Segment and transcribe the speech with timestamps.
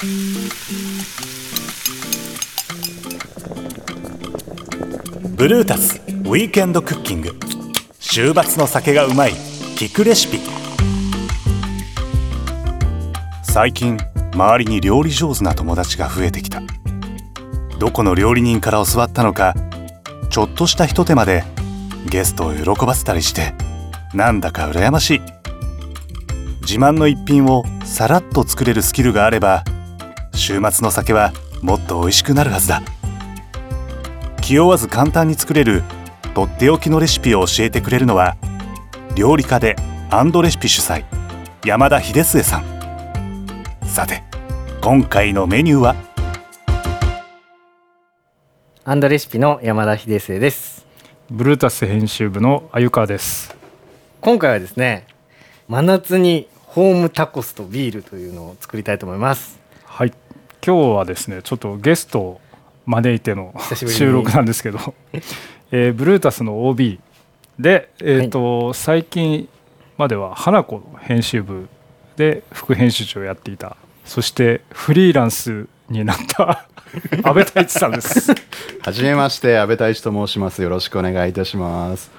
[0.00, 0.06] ブ
[5.48, 7.32] ルータスウィークエンドクッキング。
[7.98, 10.38] 週末の酒がうまい聞くレシピ。
[13.42, 13.98] 最近
[14.34, 16.62] 周りに料理上手な友達が増えてきた。
[17.80, 19.56] どこの料理人から教わったのか
[20.30, 21.42] ちょっとしたひと手間で
[22.08, 23.52] ゲストを喜ばせたりして
[24.14, 25.20] なんだか羨ましい。
[26.60, 29.64] 自慢の一品をさらっと作れるスキルがあれば
[30.38, 32.82] 週末の酒はもっと美味しくなるはずだ。
[34.40, 35.82] 気負わず簡単に作れる
[36.34, 38.36] とっておきのレシピを教えてくれるのは
[39.14, 39.76] 料理家で
[40.10, 41.04] アンドレシピ主催
[41.66, 42.64] 山田秀末さん。
[43.82, 44.22] さて
[44.80, 45.96] 今回のメニューは？
[48.84, 50.86] アンドレシピの山田秀末です。
[51.30, 53.54] ブルータス編集部の鮎川です。
[54.22, 55.06] 今回はですね
[55.66, 59.50] 真夏にホームタコスとビールというのを作りたいと思います。
[59.50, 59.57] はい
[60.64, 62.40] 今日はですねちょっとゲストを
[62.86, 64.78] 招いての収録なんですけど、
[65.70, 67.00] えー、ブルータスの OB
[67.58, 69.48] で、えーと、はい、最近
[69.96, 71.68] までは花子の編集部
[72.16, 76.68] で副編集長をやっていたそしてフリーランスになった
[77.22, 78.32] 安倍太一さんです。
[78.80, 80.62] はじめまして、安倍太一と申します。
[80.62, 82.17] よろしくお願いいたします。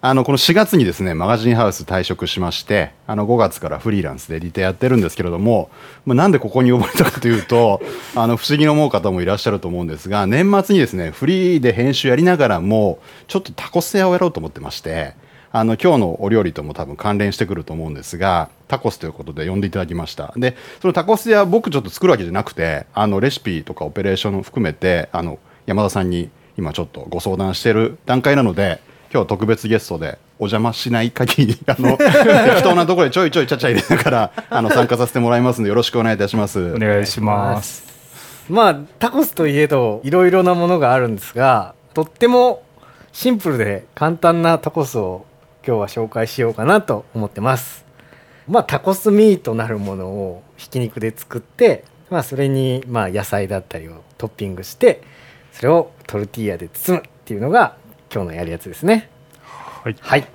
[0.00, 5.70] あのこの4月にですねマガジンハウス退職しましてあの5月からフリーランスでリテやってるんですけれども、
[6.04, 7.80] まあ、なんでここに呼ばれたかというと
[8.14, 15.14] あの不思議に思う方もいらっしゃると思うんですが年末にですねフリーで編集やりながらもちょっとタコス屋をやろうと思ってまして
[15.50, 20.34] あの今日のお料理とも多分関連してくると思うんですがタコスということで呼んでいただきました。
[20.36, 28.80] でそのタコス屋僕ちょっと作るわけじゃなくてあのレシピとかオペレーションを含めてあの山田さんに今ちょっとご相談してる段階なので
[29.12, 36.74] 今日特別ゲストでお邪魔しない限り あの適当なところでちょいちょいちゃちゃ入れながらあの参加させてもらいますのでよろしくお願いいたします。
[36.74, 37.84] お願いします。
[38.48, 42.62] まあタコスといえどいろいろなものがあるんですがとっても
[43.12, 45.24] シンプルで簡単なタコスを
[45.66, 47.84] 今日は紹介しようかなと思ってます。
[48.48, 55.02] まあタコスミーとなるものをひき肉で作ってまあそれにまあ野菜だったりをトッピングして
[55.52, 57.76] それをトルティーヤで包むっていうのが
[58.12, 59.10] 今日のやるやつですね。
[59.82, 60.26] はい、はい、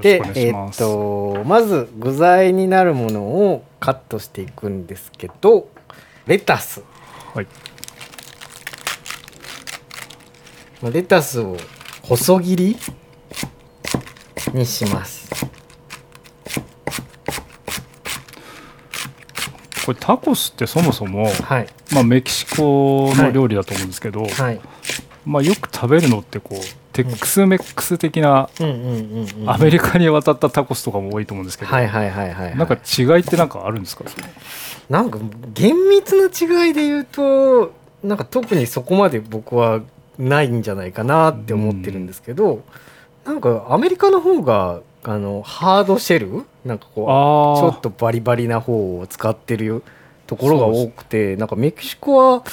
[0.00, 5.68] でえー、っとまず具材になるものをカットしていくんですけど
[6.26, 6.82] レタス。
[7.34, 7.46] はい。
[10.92, 11.56] レタスを
[12.02, 12.76] 細切り
[14.54, 15.28] にします。
[19.84, 24.60] これタコスってそもそも、はい、まあ、メキシコの料理だと思うんですけど、はい、
[25.24, 26.58] まあ、よく食べるのってこう
[27.04, 28.48] テックスメックス的な
[29.46, 31.70] アメリカに渡ったタコスとかも多いと思うんですけど。
[31.70, 34.04] なんか違いって何かあるんですか？
[34.88, 35.18] なんか
[35.54, 37.72] 厳密な違いで言うと
[38.02, 39.82] なんか特にそこまで僕は
[40.18, 42.62] ないんじゃないかなって思ってるんですけど、うん、
[43.24, 49.82] なんかアメリカの方があのハードシェルなんかこうちょっとバリバリな方を使ってる
[50.26, 52.44] ところが多くてなんかメキシコは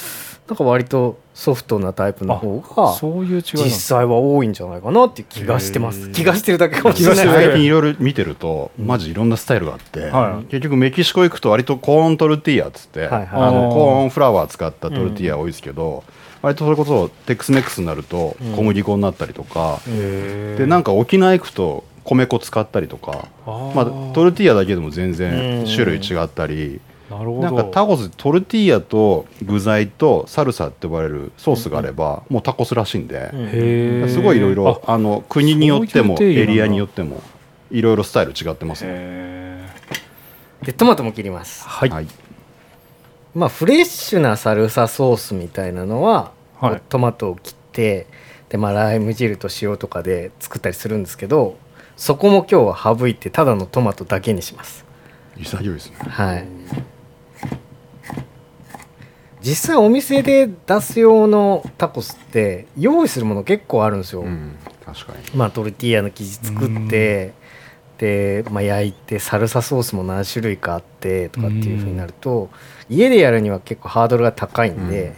[0.48, 6.10] なんか割とソフトなタイプの方がそういう違い実際は多いんじゃないかなっていう気がしてます。
[6.12, 7.26] 気がしてるだけかもしれない。
[7.28, 16.14] 最近いろいろ見てるとマジいろんなスタイルがあって、はい、結局メキシコ行くと割とコーントルティーヤっつって、はいはい、あのコーンフラワー使ったトルティーヤ多いですけど、うん。
[16.42, 26.80] 割とそれこそテックスメックスになると小麦粉になったりとか、うん、でなんか沖縄行くと米粉使ったりとかまあ、トルティーヤだけでも全然種類違ったり、
[27.18, 27.42] なるほど。
[27.42, 37.24] なんかタコストルティーヤと具材とサルサって呼ばれるソースがあれば、もうタコスらしいんで、すごいいろいろあの国によってもエリアによっても
[37.72, 39.68] いろいろスタイル違ってますね。
[40.62, 41.68] でトマトも切ります。
[41.68, 42.08] はい、はい、
[43.34, 48.08] まあフレッシュなサルサソースみたいなのは、はい、トマトを切って
[48.50, 51.58] でまあライム汁と塩とかで作ったりするんですけど
[51.96, 54.86] そこも今日は省いてただのトマトだけにします。
[55.38, 55.98] 潔いですね。
[56.00, 56.48] はい
[59.42, 64.56] 実際お店で出す用のタコスって用意するもの結構あるんですよ、うん、
[64.86, 65.38] 確かに。
[65.38, 67.34] まあトルティーヤの生地作って
[67.98, 72.50] で、まあ、焼いてサルサソースも何種類かあってとかっていうふうになると
[72.90, 75.16] 家でやるには結構ハードルが高いんで、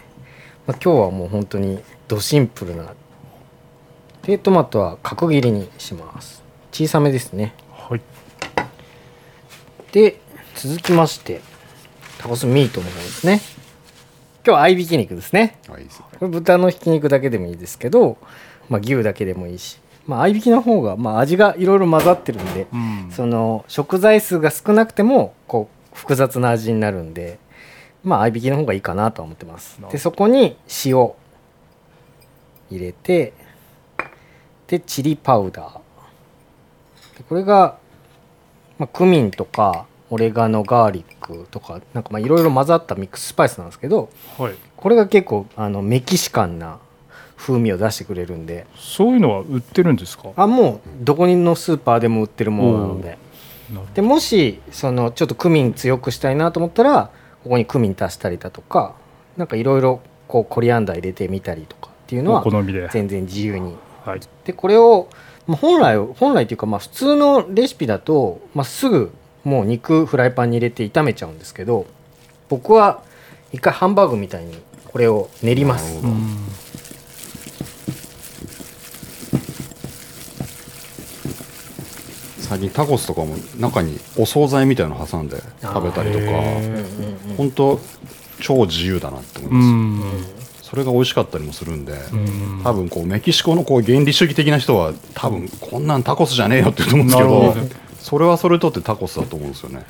[0.66, 2.94] まあ、今日はもう本当にドシンプルな
[4.24, 6.44] でトマトは角切りにします。
[6.72, 7.54] 小さめですね。
[7.72, 8.02] はい。
[9.92, 10.20] で
[10.56, 11.42] 続きまして
[12.20, 13.42] タコスミートの方ですね
[14.50, 15.60] 今日は合いびき肉ですね。
[15.68, 18.18] これ豚のひき肉だけでもいいですけど、
[18.68, 27.38] まあ、牛だけでもいいし、まあ、合いびきの方が、まあ、味がいろいろ混ざってるんで、うん、その食材数が少なくてもこう複雑な味になるんで
[28.04, 29.80] まあ合いびきの方がいいかなとは思ってます。
[29.92, 31.16] でそこに塩入
[32.72, 33.34] れて
[34.66, 35.74] でチリパウダー。
[37.20, 37.78] でこれが、
[38.80, 46.80] まあ、クミンとかオレガノガーリックとかなんかまあいろいろ混ざったミックススパイスなんですけど、はい、これが結構あのメキシカンな
[47.38, 48.66] 風味を出してくれるんで。
[48.76, 50.30] そういうのは売ってるんですか？
[50.36, 53.18] あもうどこのスーパーでも売ってるものなので。
[53.94, 57.12] でもしそのちょっとクミン強くしたいなと思ったら
[57.44, 58.96] ここにクミン足したりだとか
[59.38, 62.44] なんかいろいろこうコリアンダー入れてみたりとかっていうのは
[62.92, 65.08] 全然自由に、はい、でこれを
[65.48, 69.12] 本来本来というかまあ普通のレシピだと、まあ、すぐ
[69.44, 71.86] もう肉フライパンに入れて炒めちゃうんですけど
[72.50, 73.04] 僕は
[73.52, 76.00] 一回ハンバーグみたいにこれを練ります。
[82.40, 86.26] 最近タコスとかも中にお惣菜みたいの挟んで食べたりとか
[87.38, 87.80] 本当
[88.42, 90.40] 超自由だなって思います。
[90.64, 91.94] それが美味しかったりもするんで
[92.64, 99.86] 多分こうメキシコのこう原理主義的な人は多分こんなんタコスじゃねえよって言うと思うんですけどそれはそれとってタコスだと思うんですよね。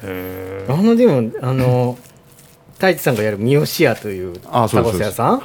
[0.68, 1.98] あのでもあの
[2.76, 4.50] 太一さんがやる三好屋というタ
[4.82, 5.42] コス屋さん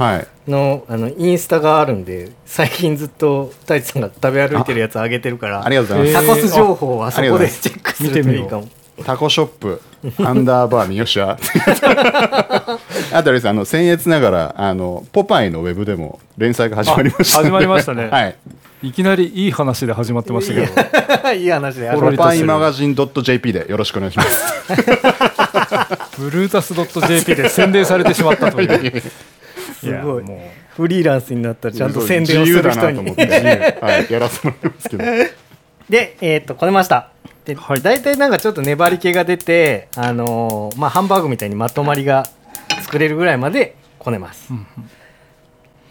[0.49, 6.27] のあのインスタがあるんで最近ずっと太一さんが食べ歩いてるやつあげてるからありがとうございます。
[6.27, 8.69] タコス情報はそこでチェックするといいかも。
[9.05, 9.83] タコショップ
[10.19, 12.79] アンダーバー三好屋。
[13.19, 18.07] あとですあの僭越ながらあのポパイのウェブでも連載が始まりました始まりましたね。
[18.11, 18.37] はい
[18.85, 21.33] いきなりいい話で始まってましたけど。
[21.33, 24.45] いい話でポパイマガジン .jp でよろしくお願いします。
[26.21, 29.03] ブルータス .jp で宣伝されてしまったという。
[29.81, 30.25] すごい。
[30.77, 33.11] フリーランスになったらちゃんと宣伝をする人に。
[33.11, 35.05] はい、やらせてもらいますけど。
[35.89, 37.09] でえー、っとこねました。
[37.47, 42.27] で、はい、大体なんかちょっと粘り気が出てあのー、まあハンバーグみたいにまとまりが
[42.83, 44.91] 作れるぐらいまでこねます、うんうん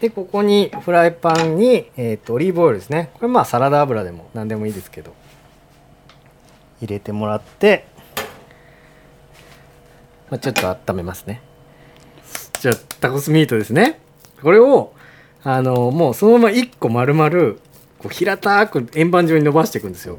[0.04, 3.08] でここにフライパンに、えーと、オリーブオイルですね。
[3.14, 5.14] これまあサラダ油でも何でもいいですけど。
[6.82, 7.86] 入れてもらって、
[10.28, 11.40] まあ、ちょっと温めますね。
[12.60, 13.98] じゃあタコスミートですね。
[14.42, 14.92] これを
[15.42, 17.30] あのもうそのまま1個丸々
[17.98, 20.18] こう平たく円盤状に伸ばしていくんですよ。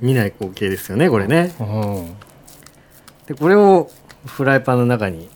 [0.00, 1.52] 見ない光景ですよねこれね。
[3.26, 3.88] でこれを
[4.26, 5.30] フライパンの中に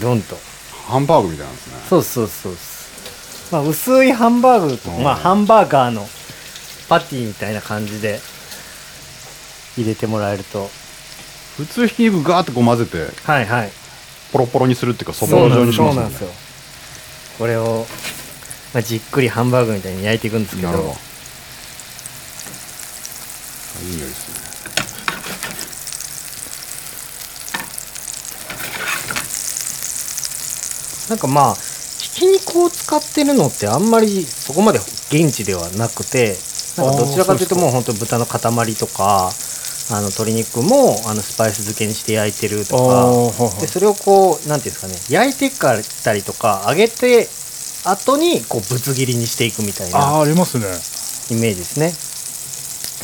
[0.00, 0.36] ドンと。
[0.86, 1.74] ハンバーグみたいなんですね。
[1.88, 2.52] そうそうそう
[3.52, 6.06] まあ薄いハンバーグとまあハンバーガーの
[6.88, 8.20] パティみたいな感じで
[9.76, 10.68] 入れてもらえると。
[11.56, 13.72] 普通ひき肉ガーッとこう混ぜてはいはい。
[14.32, 16.00] ポロポロにするっていうかそぼろ状にしますよね。
[16.00, 16.28] そうなんですよ。
[17.38, 17.86] これを、
[18.74, 20.90] まあ、じっくりハンバーグみたいに焼いていくんですけどなるほど
[23.84, 24.32] いい匂いですね
[31.12, 36.36] なんかまあひき肉を使ってるのってあんまりそこまで現地ではなくて
[36.78, 38.40] なんかどちらかというともう本当豚の塊
[38.74, 39.30] とか
[39.90, 47.28] あの鶏肉もあのスパイス漬けにして焼いてるとかでそれをこうなんていうんですかね焼いてったりとか揚げて
[47.84, 50.66] 後にこうぶつ切りにしていくみたいなあありますね。
[51.30, 51.92] イメージですね。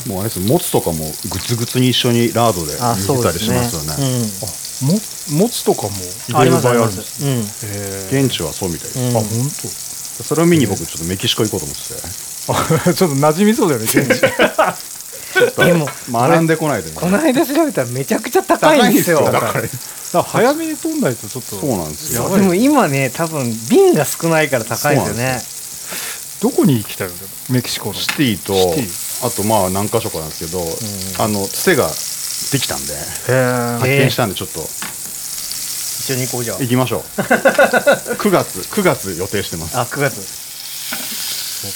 [0.07, 4.93] もうあれですもつとかもグツグツに一緒にラードで煮てたりしますよねも
[5.43, 5.89] もつとかも
[6.31, 9.89] 入れる場合あるんです、うん、現地はそうみたいです、うん、あ本当。
[10.23, 12.29] それを見に僕ちょっとメキシコ行こうと思ってて。
[12.95, 14.21] ちょっと馴染みそうだよね 現地。
[15.63, 19.23] でも学んでこないで、ね、この間調べたらめちゃくちゃ高いんですよ。
[19.31, 19.53] だか
[20.13, 22.35] ら早めに取んないとちょっとそうなんですよ。
[22.35, 25.13] でも今ね多分瓶が少ないから高いですよ。
[25.13, 25.41] ね
[26.41, 27.13] どこに行きたいの
[27.49, 27.95] メキシコの。
[27.95, 28.53] シティと
[29.25, 31.87] あとまあ何箇所かなんですけど、うん、あのつてが
[32.51, 32.93] できたんで
[33.79, 34.59] 発見したんでちょっと。
[35.99, 37.01] 一緒に行こうじゃ行きましょう。
[37.21, 39.77] 9月9月予定してます。
[39.77, 40.23] あ9月。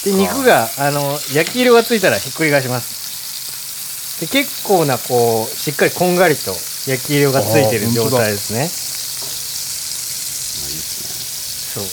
[0.06, 4.22] で肉があの焼き色がついたらひっくり返します。
[4.22, 6.56] で結構なこうしっかりこんがりと
[6.88, 8.70] 焼き色がついてる状態ですね。
[11.74, 11.84] そう。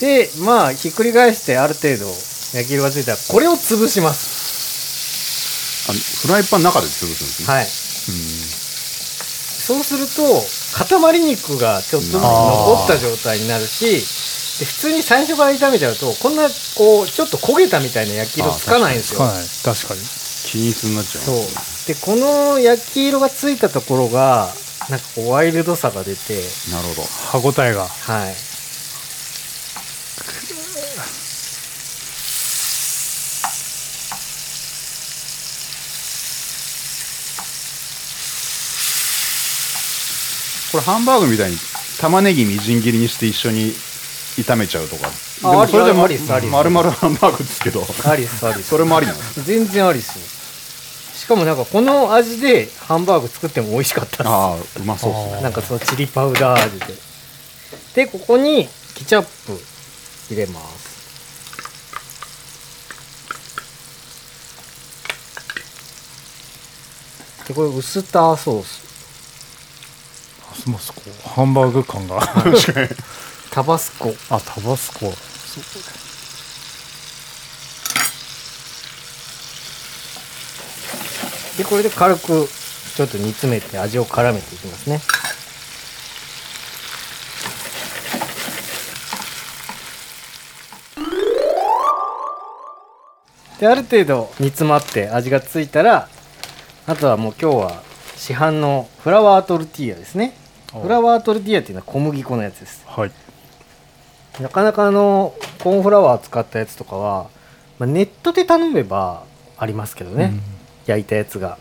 [0.00, 2.06] でまあひっくり返してある程度
[2.52, 5.84] 焼き色がついたらこれを潰します。
[5.88, 7.48] あフライパンの中で潰すんですね。
[7.54, 10.22] はいそうすると
[10.76, 14.24] 塊肉がちょっとずつ残った状態になるし
[14.58, 16.44] で普通に最初から炒めちゃうとこんな
[16.76, 19.20] こうちょっと焦げたみたいな焼き色つかないんですよ。
[19.20, 20.00] 確かに。
[20.46, 20.96] 均一に。
[20.96, 21.24] なっちゃう。
[21.24, 21.36] そう。
[21.88, 24.48] でこの焼き色がついたところが
[24.90, 26.34] なんかこうワイルドさが出て
[26.70, 27.02] なるほど。
[27.32, 27.86] 歯ごたえが。
[27.86, 28.53] はい
[40.74, 41.56] これハンバーグみたいに
[42.00, 43.70] 玉ねぎみじん切りにして一緒に
[44.34, 45.06] 炒めちゃうとか。
[45.44, 47.80] あでもそれでもありですありです丸々ハンバーグですけど。
[48.04, 48.70] ありですありです。
[48.70, 50.24] それもありなんです全然ありですよ
[51.14, 55.36] しかもなんかこの味でハンバーグ作っても美味しかったでああうまそうですね。
[55.36, 56.86] すなんかそのチリパウダー味で。
[57.94, 59.56] でここにケチャップ
[60.34, 60.92] 入れます。
[67.46, 68.83] でこれウスターソース
[70.66, 70.80] もう
[71.28, 72.20] ハンバーグ感が。
[73.50, 74.14] タバスコ。
[74.30, 75.12] あタバスコ。
[81.58, 82.48] でこれで軽く
[82.96, 85.00] ちょっと煮詰めて味を絡めていきますね。
[93.60, 96.08] である程度煮詰まって味がついたら
[96.86, 97.82] あとはもう今日は
[98.16, 100.36] 市販のフラワートルティーヤですね。
[100.38, 100.43] あ
[100.82, 102.84] フラワートルティーヤっていうのは小麦粉のやつです。
[102.86, 103.10] はい。
[104.40, 107.30] なかなかあのコーンフラワー使ったやつとかは、
[107.78, 109.24] まあ、ネットで頼めば
[109.56, 110.40] ありますけどね、うん。
[110.86, 111.58] 焼いたやつが。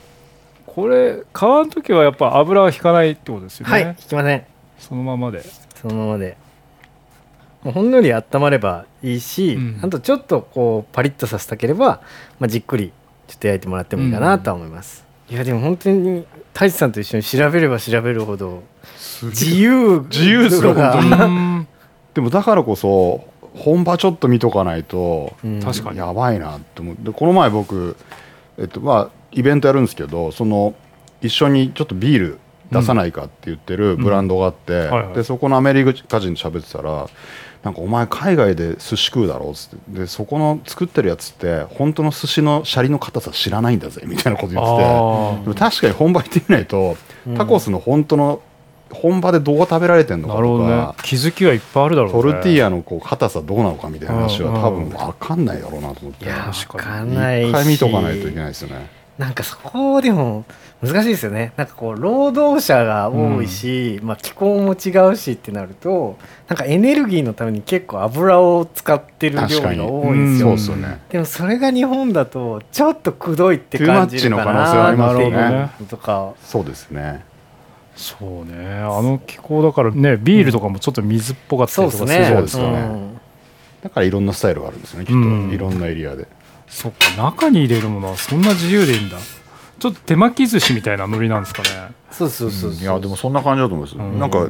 [0.66, 4.46] これ皮の時はやっぱ油は引かないってことですよね、はい引きません。
[4.80, 5.44] そのままで。
[5.76, 6.36] そのままで。
[7.62, 9.80] もうほんのり温まればいいし、うん。
[9.84, 12.02] あとちょっとこうパリッとさせたければ、
[12.40, 12.92] まあ、じっくり
[13.28, 18.62] ちょっと焼いてもらってもいいかなとは思います、いやでも本当に太一さんと一緒に調べれば調べるほど
[19.24, 21.02] 自由自由ですよが。
[21.02, 21.68] 本
[22.14, 23.26] 当 でもだからこそ
[23.56, 25.60] 本場ちょっと見とかないとうん。
[25.60, 25.98] 確かに。
[25.98, 27.98] やばいなって思ってこの前僕
[28.60, 30.76] えっとまあイベントやるんですけどその
[31.24, 32.40] 一緒にちょっとビール
[32.72, 37.08] 出さないかって言ってるブランドがあって、でそこのアメリカ人と喋ってたら
[37.64, 40.00] なんかお前海外で寿司食うだろうっつって。
[40.02, 44.86] でそこの作ってるやつって本当の寿司のシャリの硬さ知らないんだぜみたいなこと言ってて。
[44.86, 47.38] あでも確かに本場行ってみないと、うん。
[47.38, 48.42] タコスの本当の
[48.92, 52.22] 本場でどう食べられてんのかとか、気づきはいっぱいあるだろうね。
[52.22, 56.26] トルティーヤのこう硬さどうなのかみたいな話はうん多分分かんないだろうなと思って。
[56.26, 60.44] いや確か一回見とかないといけないですよねなんかそこでも
[60.82, 61.54] 難しいですよね。
[61.56, 66.18] なんかこう労働者が多いし、まあ、気候も違うしってなると
[66.48, 71.00] なんかエネルギーのために結構油を使ってる料理が多いんですそうよですよね。
[71.10, 75.72] でもそれが日本だとちょっとくどいって感じるかッチの可能性はありますよなっていうね。
[75.82, 77.24] のとかそうですね。
[77.96, 78.80] そうね。
[78.80, 83.20] あの気候だからねビールとかもちょっと水っぽかったりとかですねそうですよねん
[83.84, 86.28] だからいろんなスタイルがあるんですよねきっと、うんいろんなエリアで
[86.74, 89.18] そっか中に入れるものはそんな自由でいいんだ。
[89.80, 91.70] ちょっと手巻き寿司みたいなノリなんですかね。
[92.12, 92.82] そうそうそうそう。
[92.82, 94.20] いやでもそんな感じだと思います、うん。
[94.20, 94.48] なんか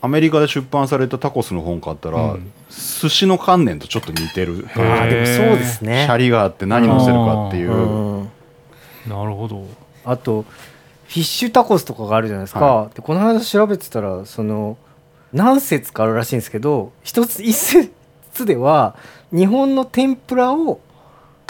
[0.00, 2.52] アメリカで出版されたタコスの本買ったら、うん。
[2.70, 4.66] 寿司の観念とちょっと似てる。
[4.74, 6.04] あーでもそうですね。
[6.06, 8.30] シャリがあって何乗せるかっていう、うん。
[9.06, 9.66] なるほど。
[10.04, 14.78] あとフィッシュタコスとかがあるじゃないですか、はでこの間調べてたらその
[15.32, 17.90] 何説かあるらしいんですけど一つ一説
[18.46, 18.96] では
[19.32, 20.80] 日本の天ぷらを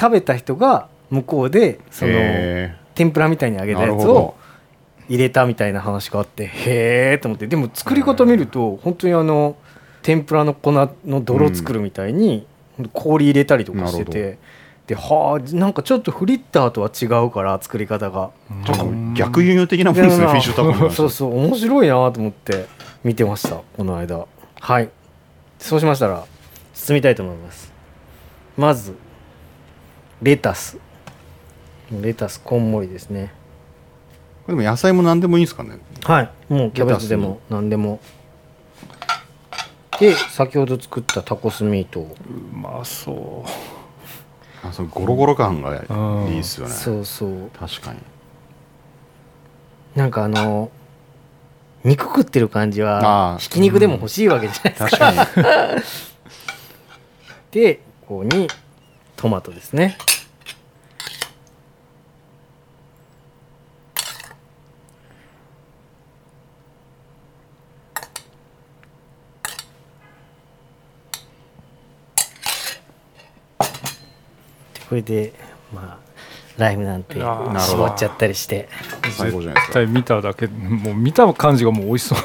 [0.01, 4.35] 食べた人が向こうでそのへ天ぷらみたいに揚げーたやつを
[5.09, 7.47] 入れたみたいな話があってへえと思って。
[7.47, 9.57] でも作り方見ると本当にあの
[10.03, 12.47] 天ぷらの粉の泥作るみたいに
[12.95, 14.39] 氷入れたりとかしてなて
[14.87, 18.31] ではあなんかちょっとフリッターとは違うから作り方が。
[19.15, 21.39] 逆輸入的なもんですねフィッシュタコに関してはそうそう。
[21.39, 22.67] 面白いなと思って
[23.05, 24.27] 見てましたこの間。
[24.61, 24.89] はい。
[25.59, 26.25] そうしましたら
[26.73, 27.73] 包みたいと思います。
[28.57, 28.95] まず
[30.23, 30.79] レタス。
[32.01, 33.33] レタスこんもりですね。
[34.47, 35.79] でも野菜も何でもいいんですかね？
[36.05, 36.31] はい。
[36.53, 38.01] もうキャベツでも何でも。
[39.99, 42.17] で先ほど作ったタコスミートを。
[42.53, 43.45] うまそ
[44.63, 46.73] あそのゴロゴロ感がうんいいですよね。
[46.73, 47.51] そうそう。
[47.59, 47.99] 確かに。
[49.95, 50.71] なんかあの
[51.83, 53.39] 肉食ってる感じあはー。
[53.39, 55.83] ひき肉でも欲しいわけじゃないですか、確かに。
[57.53, 58.49] でここに
[59.17, 59.99] トマトですね
[74.91, 75.33] でこれで
[75.73, 76.11] まあ
[76.59, 78.69] ライムなんて絞っちゃったりして。
[79.17, 79.81] 最高じゃないですか。
[79.81, 82.19] 絶対見ただけもう見た感じがもう美味しそう。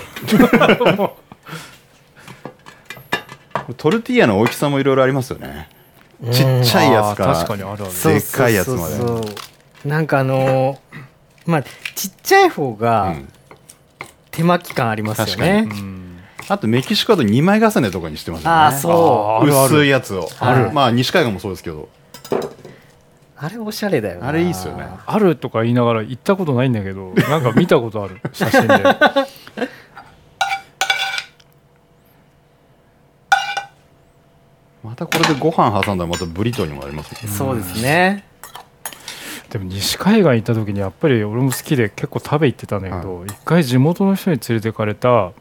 [3.77, 5.69] トルティーヤの大きさもいろいろありますよね。
[6.31, 8.95] ちっちゃいやつから確かにあるでっかいやつまで。
[9.85, 10.77] なんかあのー
[11.45, 11.67] まあち
[12.07, 13.27] っちゃい方うがん。
[14.31, 16.01] 手巻き感ありますよね、うん
[16.47, 18.55] あとメキシコだと2枚重ねとかにしてますよね。
[18.55, 18.91] ああそう。
[18.91, 20.29] あーあるある薄いやつを。
[20.39, 20.71] ある。
[20.73, 21.89] まあ西海岸もそうですけど
[23.37, 24.87] あれおしゃれだよあれいいっすよね。
[25.05, 28.21] あるとか言いながら行ったことないんだけど なんか見たことある。
[28.31, 28.73] 写真で。
[34.83, 37.29] またこれでご飯挟んだらまたブリトーにもありますね。
[37.29, 38.23] そうですね。
[39.49, 45.31] でも西海岸行った時にやっぱり俺も好きで結構食べ行ってたんだけど、一回地元の人に連れてかれた、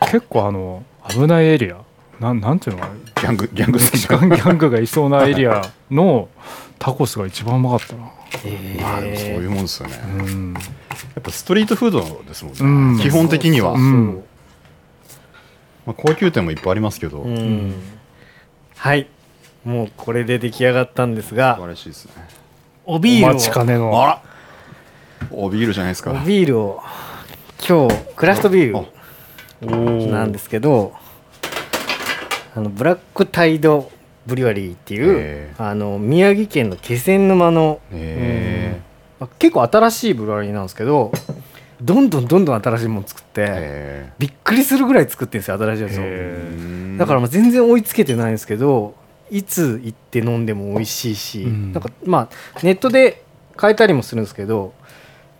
[0.00, 1.76] 結構あの危ないエリア。
[2.20, 2.94] なんなんていうのかな。
[2.94, 6.28] ギャングギャングメキシカンギャングがいそうなエリアの
[6.78, 8.10] タコスが一番うまかったな。
[8.44, 10.54] えまあでもそういうもんですよね、やうん。
[11.18, 12.98] っぱストリートフードですもんね、うん。
[13.00, 13.92] 基本的には、そうそうう。
[13.92, 14.24] ん。
[15.86, 17.74] まあ、高級店もいっぱいありますけど、そううん。
[18.76, 19.08] はい。
[19.64, 21.56] もうこれで出来上がったんですが。
[21.56, 22.12] 素晴らしいですね。
[22.86, 23.34] おおビールを。
[23.34, 24.02] 待ちかねの。
[24.02, 24.22] あら。
[25.30, 26.80] おビールじゃないですかおビールを。
[27.66, 28.84] 今日クラフトビーあ
[29.62, 30.94] ルなんですすけど
[32.54, 33.90] あのブラックタイド
[34.26, 38.80] ブリュワリーっていう、へあの宮城県の気仙沼の、へ
[39.18, 41.12] まあ結構新しいブリュワリーなんですけど
[41.80, 46.02] どんどんどんどん新しいもの作って、えびっくりするぐらい作ってるんですよ新しいやつを。
[46.04, 48.94] へだからまあ全然追いつけてないんですけど
[49.30, 51.72] いつ行って飲んでも美味しいし、うん。
[51.72, 53.22] なんかまあネットで
[53.56, 54.74] 買えたりもするんですけど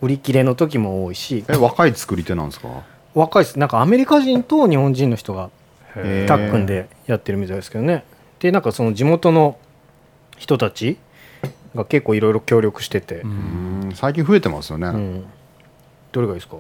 [0.00, 1.44] 売り切れの時も多いし。
[1.48, 2.68] え若い作り手なんですか？
[3.14, 3.58] 若いです。
[3.58, 5.48] なんかアメリカ人と日本人の人がへ
[5.94, 6.00] タ
[6.36, 8.04] ッグンでやってるみたいですけどね。
[8.38, 9.58] でなんかその地元の
[10.38, 10.98] 人たち
[11.74, 13.22] が結構いろいろ協力してて、
[13.94, 15.24] 最近増えてますよね、うん。
[16.12, 16.56] どれがいいですか？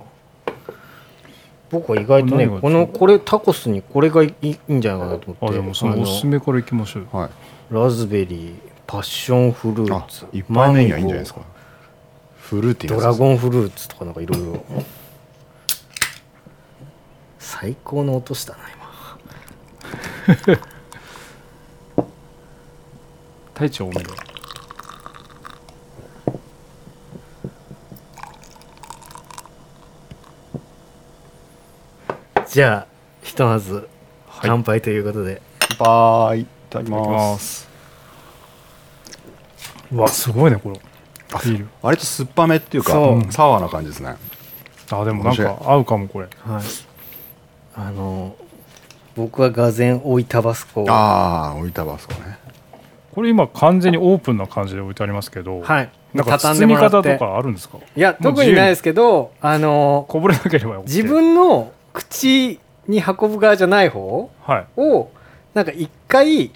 [1.70, 5.46] 僕は意外とねこのこれタコスにこれがいいんじゃないかなと思って。
[5.46, 7.30] あでもそのおすすめからいきましょうはい。
[7.70, 8.54] ラズベリー
[8.86, 11.42] パッションフルーあツいっぱいメニューはいいんじゃないですか。
[12.36, 14.64] フルーティードラゴンフルーツとかなんかいろいろ。
[17.38, 18.79] 最高の音したな今
[23.54, 24.04] 太一多めで
[32.48, 32.86] じゃあ
[33.22, 33.88] ひとまず
[34.42, 35.40] 乾杯ということで、
[35.78, 37.60] バイいただきいただきまます。
[37.62, 37.68] す
[39.92, 40.80] うわすごいねこれ。
[41.44, 41.68] ビール。
[41.82, 43.32] 割と酸っぱめっていうかそう。
[43.32, 44.16] サワーな感じですね。
[44.90, 46.28] あでもなんか合うかもこれ。
[46.40, 46.62] はい。
[47.76, 48.34] あの
[49.16, 52.38] 僕はがぜん追いタバスコああ置いたバスコね。
[53.14, 55.90] これ今完全にオープンな感じで置いてありますけど、はい。
[56.14, 57.78] なんか包み方とかあるんですか？
[57.96, 64.66] いや特にないですけどあのこぼれなければ OK 自分の口に運ぶ側じゃない方はい。
[64.80, 65.10] を
[65.54, 66.50] なんか一回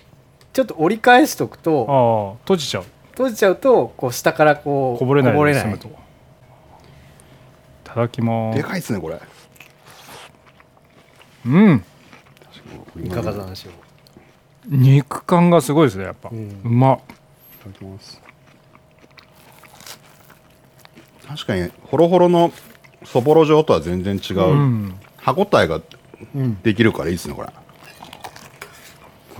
[0.53, 2.85] ちょっと折り返しとくとああ閉じちゃう。
[3.11, 5.75] 閉じちゃうとこう下からこうこぼれないこぼれない。
[5.75, 5.79] い
[7.85, 9.21] ただきまですかいですねこれ。
[11.47, 11.85] うん
[13.05, 13.71] いかがなんでしょ
[14.67, 16.95] 肉感がすごいですねやっぱ、ううんま。
[16.95, 17.01] っい
[17.63, 18.21] ただきます。
[21.27, 22.53] 確かにホロホロの
[23.05, 24.95] そぼろ状とは全然違う、うん。
[25.17, 25.81] 歯ごたえが
[26.63, 27.49] できるからいいですねこれ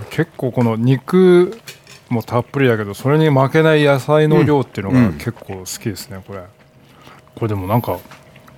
[0.09, 1.59] 結構この肉
[2.09, 5.13] もたっぷりだけどそれに負けない野菜の量っていうのがうん。
[5.13, 6.39] 結構好きですねこれ。
[7.35, 7.99] これでもなんか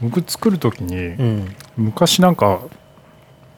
[0.01, 2.61] 僕作る時にうん、昔なんか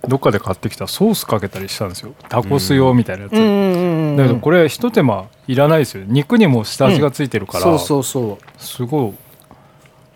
[0.09, 2.13] どっかで買ってきたソースかけたりしたんですよ。
[2.27, 3.41] タコス用みたいなやつ、うん。
[3.41, 3.47] うん
[4.09, 6.03] うんだけどこれひと手間いらないですよ。
[6.07, 8.61] 肉にも下味がついてるから、そうそうそう。
[8.61, 9.13] すごい。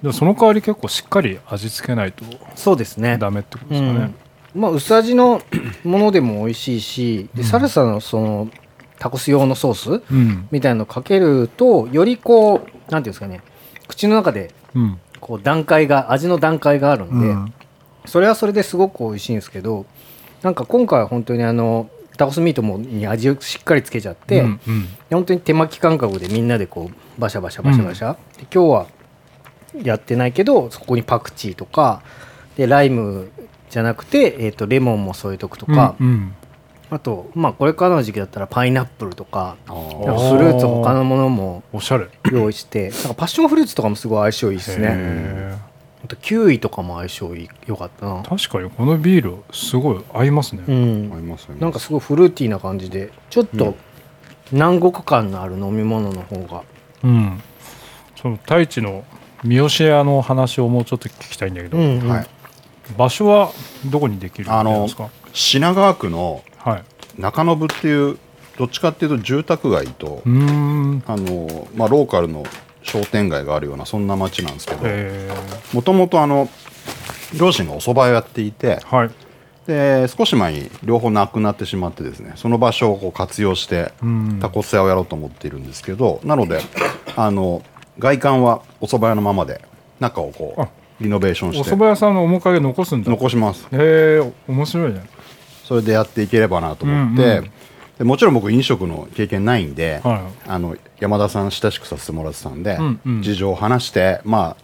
[0.02, 2.26] でもその代わり結構しっかり味付けないと
[2.56, 3.18] そうですね。
[3.18, 4.06] ダメってことうですかね。
[4.06, 4.16] ん、
[4.56, 5.42] まあ薄味の
[5.86, 8.50] ものでも美味しいしでサルサのその
[9.00, 10.48] タコス用のソースうん。
[10.52, 13.42] みたいのかけるとよりこうなんていうんですかね。
[13.88, 15.00] 口の中でうん。
[15.20, 17.54] こう段階が味の段階があるんで、うん
[18.06, 19.86] それはそれですごく美味しいんですけど
[20.42, 24.88] なんか今回は本当にあのタコスミートもに味をしっかりつけちゃって、うんうん。
[25.10, 28.88] 本当に手巻き感覚でみんなでこうバシャバシャバシャバシャ、で今日は
[29.82, 32.04] やってないけどそこにパクチーとか
[32.56, 33.32] でライム
[33.70, 36.36] じゃなくて、えー、とレモンも添えとくとか、うんうん。
[36.92, 42.10] あとまあこれからの時期だったらパイナップルとかフルーツ他のものもおしゃれ。
[42.32, 45.58] 用意してなんかパッションフルーツとかもすごい相性いいですね
[46.22, 48.22] キウイとかも相性いいよかったな。
[48.22, 51.12] ー確かにこのビールすごい合いますね、うん。
[51.14, 51.62] ありますよね。
[51.62, 53.76] なんかすごいフルーティーな感じでちょっと
[54.52, 56.64] 南国感のある飲み物の方が。
[57.04, 57.42] うん、
[58.16, 59.04] その太一の
[59.44, 62.08] 三好屋の話をもうちょっと聞きたいんだけど、うんうん。
[62.10, 62.28] はい。
[62.98, 63.52] 場所は
[63.86, 65.10] どこにできるあのんですか？
[65.34, 66.84] 品川区のはい。
[67.18, 68.18] 中延っていう
[68.58, 71.04] どっちかっていうと住宅街と、うーん。
[71.08, 72.44] あのまあ、ローカルの
[72.94, 75.30] 商店街があるようなそんな町なんですけどえ。
[75.74, 76.48] もともとあの
[77.40, 79.12] 両親がお蕎麦屋をやっていてー、はい。
[79.66, 84.40] で少し前に両方なくなってしまってですねその場所をこう活用してうん。
[84.40, 86.60] タコス屋をやろうと思っているんですけどなので
[87.16, 87.64] あの
[87.98, 89.62] 外観はお蕎麦屋のままで
[90.00, 90.68] 中をこあう
[91.04, 91.70] リノベーションおして。
[91.72, 93.10] 蕎麦屋さんの面影残すんだ。
[93.10, 93.68] 残します。
[93.72, 95.04] へえ面白いね。
[95.64, 97.44] それでやっていければなと思って、うんうん。
[97.44, 97.52] で
[98.00, 100.50] もちろん僕飲食の経験ないんで、はい。
[100.50, 103.22] あの山田さん親しくさせてもらってたんで、うんうん。
[103.22, 104.64] 事情を話してまあ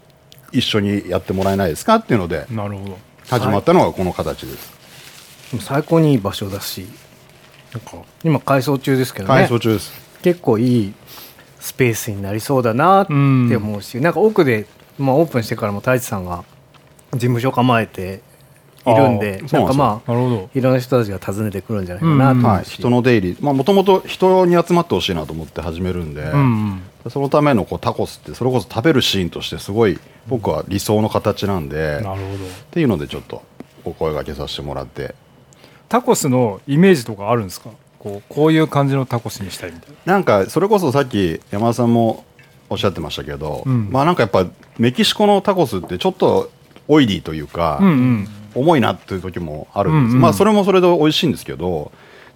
[0.52, 2.98] 一緒にやってもらえないですかっていうのでなるほど。
[3.28, 4.74] 始まったのがこの形です、
[5.52, 6.88] でも最高にいい場所だし
[7.72, 9.30] なんか今改装中ですけどね。
[9.30, 9.94] 改装中です。
[10.24, 10.94] 結構いい
[11.60, 14.66] スペースになりそうだなって思うし、なんか奥で、
[14.98, 16.44] まあ、オープンしてからも太一さんが
[17.14, 18.22] 事務所構えて
[18.86, 20.50] いるんでなんかまあなるほど。
[20.54, 27.12] いろんな人たちが訪ねてくるんじゃないかなと思はい、人の出入りもともと人に集まってほしいなと思って始めるんで、うんうん。
[27.12, 32.38] そのためのこうタコスってそれこそ食べるシーンとしてすごい僕は理想の形なんで、っなるほど。
[32.72, 33.44] ていうのでちょっと
[33.84, 35.16] お声掛けさせてもらって。
[35.88, 37.70] タコスのイメージとかあるんですか？
[37.98, 40.14] こうこういう感じのタコスにしたいみたいな。
[40.14, 42.24] なんかそれこそさっき山田さんも
[42.70, 43.90] おっしゃってましたけど、うん。
[43.92, 44.46] まあなんかやっぱ
[44.78, 46.52] メキシコのタコスってちょっと
[46.88, 50.22] オイリーというか、うんうん重いなっていう時もあるんです、うんうん。
[50.22, 51.92] まあそれもそれで美味しいんですけど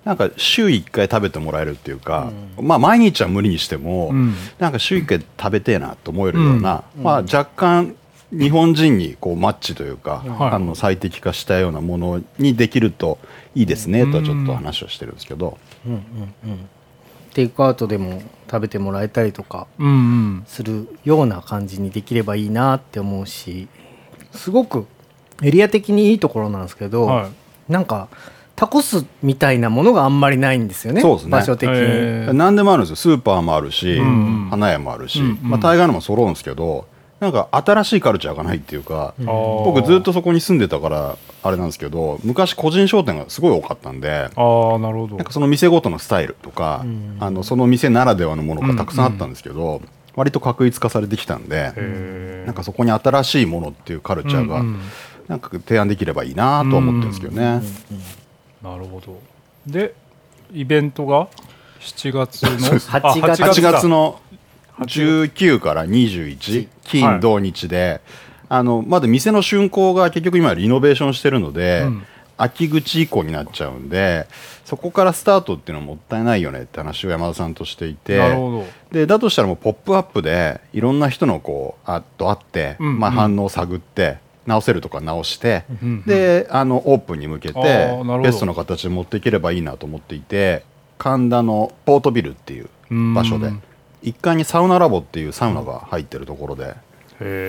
[0.06, 4.34] なんか週1回食べてもらえるっていうか、まあ毎日は無理にしても、うん。
[4.60, 7.95] なんか週1回食べてえなと思えるような、まあ若干
[8.32, 10.52] 日本人にこうマッチというか、はい。
[10.56, 13.17] あの最適化したようなものにできると
[13.56, 16.69] いいですねとはちょっと話をしてるんですけど、うんうんうん。
[17.34, 19.88] テイクアウトでも食べてもらえたりとかうん。
[19.88, 20.43] うん。
[20.47, 23.69] するような感じにできればいいなって思うし
[24.34, 24.86] すごく
[25.43, 27.71] エリア的にいいところなんですけど、はい。
[27.71, 28.10] なんか
[28.56, 31.32] タコスみたいなものがあんまりないんですよねそうですね。
[31.32, 32.34] 場所的に、えー。
[32.34, 32.95] 何でもあるんですよ。
[32.95, 34.06] スーパーもあるし、うん。
[34.06, 35.25] うん花屋もあるし、うん。
[35.25, 36.86] うんまあ、大概のも揃うんですけど
[37.19, 45.15] なんか新しいカルチャーがないっていうか、僕僕ずっとそこに住んでたからあれなんですけど昔個人商店がすごい多かったんでああなるほど。
[45.15, 47.17] なんかその店ごとのスタイルとか、うん。
[47.19, 49.82] あのその店ならではのものがたくさんあったんですけど、
[50.15, 51.73] 割と確立化されてきたんで、
[52.45, 54.79] なんかそこに新しいものっていうカルチャーがうんうん
[55.27, 57.62] なんか提案できればいいなとは思ってるんですけどね。
[58.62, 59.19] なるほど。
[59.65, 59.93] で
[60.53, 61.27] イベントが
[61.79, 64.19] 7月の 8月あ8月だの
[64.79, 66.69] 19から21はい。
[66.83, 68.01] 金土日で、
[68.49, 72.05] あのまだ店の竣工が結局今リノベーションしてるので、うん。
[72.36, 74.27] 秋口以降になっちゃうんで
[74.65, 78.65] そこからスタートっていうのはもったいないよねって話を山田さんとしていてなるほど。
[78.91, 82.99] でだとしたらもう「ポップアップでいろんな人のこうあと会って、うん。
[82.99, 83.15] まあ、うん。
[83.15, 90.63] 反応を探って直せるとか直して、うんであのオープンに向けてベストの形で持っていければいいなと思っていて
[90.97, 92.69] 神田のポートビルっていう
[93.13, 93.63] 場所でうん
[94.03, 96.75] 1階にサウナラボっていうサウナが入ってるところで、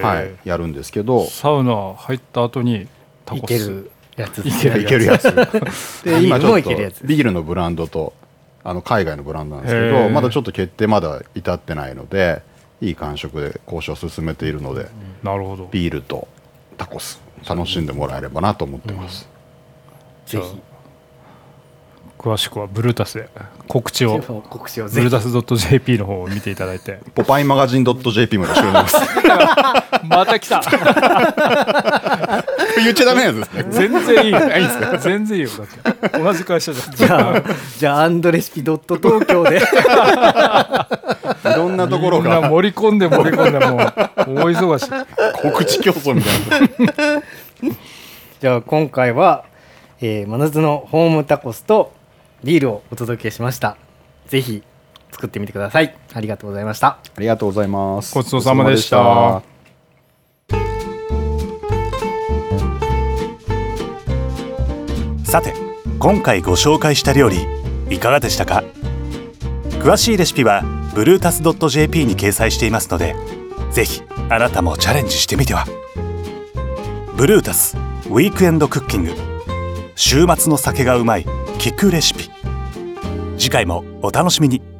[0.02, 2.86] はい、やるんですけどサウナ入った後に
[3.24, 3.50] タいコス。
[3.50, 4.38] けるやつ。
[4.38, 5.24] いけるいけるやつ。
[6.04, 6.94] で今ちょっとビールもいけるやつ。
[6.94, 8.12] ですビールのブランドと
[8.62, 12.42] あの海外のブランドなんですけどまだちょっと決定まだ至ってないので
[12.80, 14.86] いい感触で交渉を進めているので
[15.22, 15.68] なるほど。
[15.70, 16.28] ビールと
[16.74, 19.28] タコス楽しんでもらえればなと思ってます、ぜ
[20.26, 20.44] じゃあ
[22.16, 23.28] 詳しくはブルータスで
[23.68, 24.18] 告知を。
[24.18, 24.96] ひ告知をぜひ。
[24.98, 25.30] ブルータス
[25.68, 27.00] .jp の方を見ていただいて。
[27.14, 28.96] ポパイマガジン .jp までしております。
[30.08, 30.62] また来た。
[32.82, 33.64] 言っちゃダメなやつですね。
[33.68, 34.38] 全然いいよ。
[34.38, 34.98] いいですか？
[34.98, 35.50] 全然いいよ。
[35.50, 36.18] だって。
[36.18, 36.94] 同じ会社じゃん。
[36.94, 37.42] じゃあ
[37.78, 39.60] じゃあアンドレシピドット東京で
[41.54, 44.90] いろんなところみんなが盛り込んで盛り込んでもう大忙し。
[45.42, 47.22] 告知競争みたいな。
[48.40, 49.44] じゃあ今回は、
[50.00, 51.92] えー、真夏のホームタコスと
[52.42, 53.76] ビールをお届けしました。
[54.26, 54.62] ぜひ
[55.12, 55.96] 作ってみてください。
[56.12, 56.88] ありがとうございました。
[56.88, 58.14] ありがとうございます。
[58.14, 59.42] ごちそうさまでした。
[65.24, 65.54] さて
[65.98, 67.46] 今回ご紹介した料理
[67.90, 68.62] いかがでしたか？
[69.80, 70.62] 詳しいレシピは
[70.94, 73.16] ブルータス .jp に掲載していますので
[73.72, 75.66] ぜひあなたもチャレンジしてみては。
[77.16, 77.76] ブルータス
[78.06, 79.12] ウィークエンドクッキング。
[79.96, 81.24] 週末の酒がうまい
[81.58, 82.30] 聞くレシピ。
[83.36, 84.73] 次回もお楽しみに。